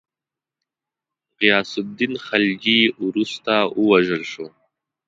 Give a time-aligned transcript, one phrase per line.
[1.39, 3.53] غیاث االدین خلجي وروسته
[3.83, 4.45] ووژل شو.